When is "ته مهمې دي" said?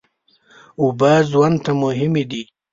1.65-2.43